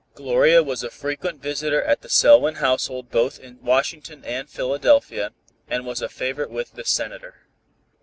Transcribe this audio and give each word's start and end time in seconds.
Gloria 0.15 0.63
was 0.63 0.81
a 0.81 0.89
frequent 0.89 1.43
visitor 1.43 1.83
at 1.83 2.01
the 2.01 2.09
Selwyn 2.09 2.55
household 2.55 3.11
both 3.11 3.37
in 3.37 3.61
Washington 3.61 4.25
and 4.25 4.49
Philadelphia, 4.49 5.31
and 5.67 5.85
was 5.85 6.01
a 6.01 6.09
favorite 6.09 6.49
with 6.49 6.73
the 6.73 6.83
Senator. 6.83 7.45